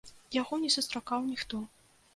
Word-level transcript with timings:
Яго 0.41 0.59
не 0.63 0.69
сустракаў 0.77 1.31
ніхто. 1.31 1.65